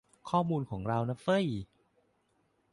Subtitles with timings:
[0.29, 1.45] ข้อมูลของเรานะเฟ้ย